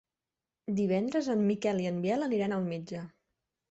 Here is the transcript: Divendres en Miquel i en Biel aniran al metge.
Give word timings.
Divendres 0.79 1.31
en 1.35 1.45
Miquel 1.51 1.85
i 1.87 1.89
en 1.93 2.03
Biel 2.09 2.29
aniran 2.33 2.61
al 2.61 2.71
metge. 2.77 3.09